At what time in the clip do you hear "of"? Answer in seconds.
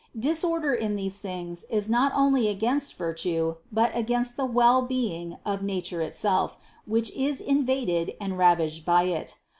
5.45-5.61